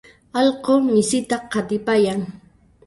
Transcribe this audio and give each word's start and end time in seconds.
allqu 0.39 0.73
misita 0.93 1.37
qatipayan. 1.51 2.21